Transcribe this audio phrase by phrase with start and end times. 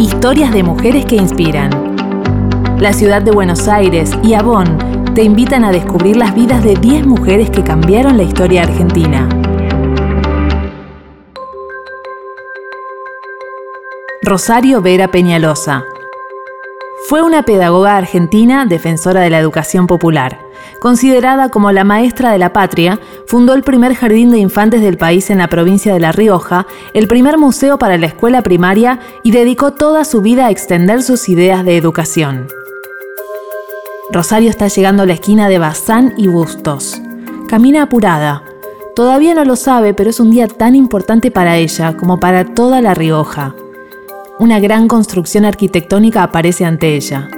[0.00, 1.68] Historias de mujeres que inspiran.
[2.80, 4.78] La ciudad de Buenos Aires y Avon
[5.14, 9.28] te invitan a descubrir las vidas de 10 mujeres que cambiaron la historia argentina.
[14.22, 15.84] Rosario Vera Peñalosa.
[17.10, 20.38] Fue una pedagoga argentina defensora de la educación popular.
[20.78, 25.28] Considerada como la maestra de la patria, fundó el primer jardín de infantes del país
[25.28, 29.72] en la provincia de La Rioja, el primer museo para la escuela primaria y dedicó
[29.72, 32.46] toda su vida a extender sus ideas de educación.
[34.12, 37.02] Rosario está llegando a la esquina de Bazán y Bustos.
[37.48, 38.44] Camina apurada.
[38.94, 42.80] Todavía no lo sabe, pero es un día tan importante para ella como para toda
[42.80, 43.56] La Rioja
[44.40, 47.28] una gran construcción arquitectónica aparece ante ella.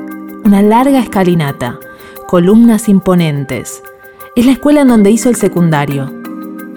[0.44, 1.80] Una larga escalinata,
[2.28, 3.82] columnas imponentes.
[4.36, 6.12] Es la escuela en donde hizo el secundario.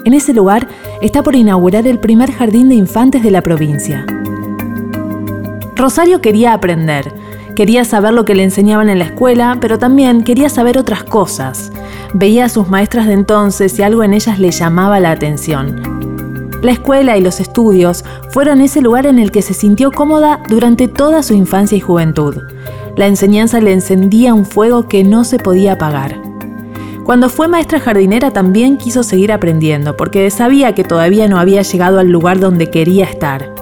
[0.04, 0.68] En ese lugar
[1.00, 4.04] está por inaugurar el primer jardín de infantes de la provincia.
[5.76, 7.14] Rosario quería aprender,
[7.56, 11.72] quería saber lo que le enseñaban en la escuela, pero también quería saber otras cosas.
[12.16, 15.95] Veía a sus maestras de entonces y algo en ellas le llamaba la atención.
[16.66, 20.88] La escuela y los estudios fueron ese lugar en el que se sintió cómoda durante
[20.88, 22.38] toda su infancia y juventud.
[22.96, 26.20] La enseñanza le encendía un fuego que no se podía apagar.
[27.04, 32.00] Cuando fue maestra jardinera también quiso seguir aprendiendo, porque sabía que todavía no había llegado
[32.00, 33.54] al lugar donde quería estar.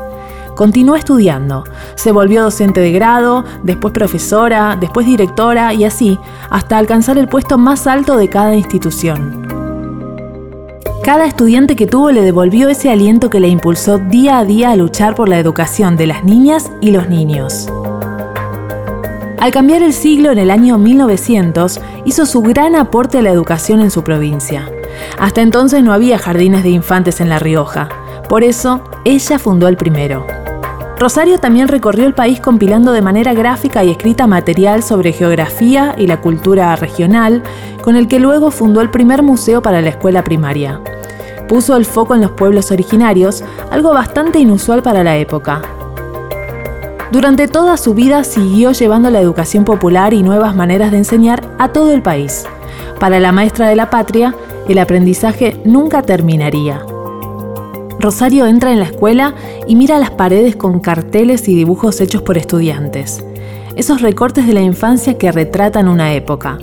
[0.56, 1.66] Continuó estudiando,
[1.96, 6.18] se volvió docente de grado, después profesora, después directora y así,
[6.50, 9.53] hasta alcanzar el puesto más alto de cada institución.
[11.04, 14.78] Cada estudiante que tuvo le devolvió ese aliento que le impulsó día a día a
[14.78, 17.68] luchar por la educación de las niñas y los niños.
[19.38, 23.81] Al cambiar el siglo en el año 1900, hizo su gran aporte a la educación
[23.81, 24.72] en su provincia.
[25.20, 27.90] Hasta entonces no había jardines de infantes en La Rioja,
[28.30, 30.26] por eso ella fundó el primero.
[30.98, 36.08] Rosario también recorrió el país compilando de manera gráfica y escrita material sobre geografía y
[36.08, 37.44] la cultura regional,
[37.81, 40.80] con el que luego fundó el primer museo para la escuela primaria
[41.53, 45.62] puso el foco en los pueblos originarios, algo bastante inusual para la época.
[47.12, 51.68] Durante toda su vida siguió llevando la educación popular y nuevas maneras de enseñar a
[51.68, 52.46] todo el país.
[53.00, 54.34] Para la maestra de la patria,
[54.68, 56.84] el aprendizaje nunca terminaría.
[58.00, 59.35] Rosario entra en la escuela
[59.68, 63.24] y mira las paredes con carteles y dibujos hechos por estudiantes.
[63.75, 66.58] Esos recortes de la infancia que retratan una época.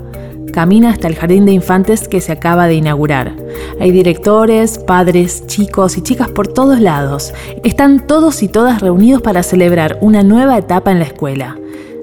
[0.50, 3.34] Camina hasta el jardín de infantes que se acaba de inaugurar.
[3.80, 7.32] Hay directores, padres, chicos y chicas por todos lados.
[7.64, 11.56] Están todos y todas reunidos para celebrar una nueva etapa en la escuela.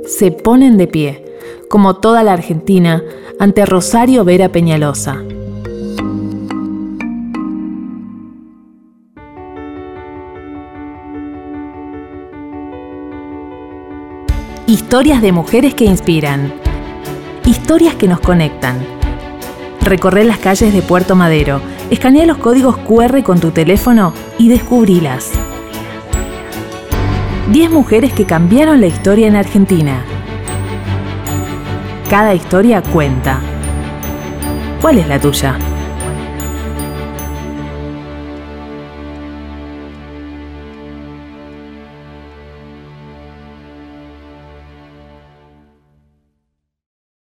[0.07, 1.25] Se ponen de pie,
[1.69, 3.03] como toda la Argentina,
[3.39, 5.21] ante Rosario Vera Peñalosa.
[14.67, 16.66] Historias de mujeres que inspiran
[17.47, 18.75] Historias que nos conectan.
[19.79, 25.31] Recorre las calles de Puerto Madero, escanea los códigos QR con tu teléfono y descubrilas.
[27.53, 30.03] 10 mujeres que cambiaron la historia en Argentina.
[32.09, 33.39] Cada historia cuenta.
[34.81, 35.57] ¿Cuál es la tuya?